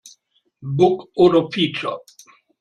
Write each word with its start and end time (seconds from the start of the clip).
Bug 0.63 1.09
oder 1.13 1.47
Feature? 1.51 2.01